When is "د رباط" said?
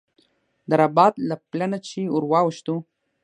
0.69-1.13